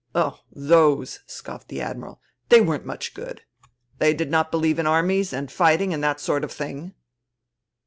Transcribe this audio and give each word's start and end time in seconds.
"Oh, 0.15 0.39
those!" 0.51 1.19
scoffed 1.27 1.67
the 1.67 1.79
Admiral. 1.79 2.19
"They 2.49 2.59
weren't 2.59 2.87
much 2.87 3.13
good. 3.13 3.43
They 3.99 4.15
did 4.15 4.31
not 4.31 4.49
believe 4.49 4.79
in 4.79 4.87
armies, 4.87 5.31
and 5.31 5.51
fighting, 5.51 5.93
and 5.93 6.03
that 6.03 6.19
sort 6.19 6.43
of 6.43 6.51
thing." 6.51 6.95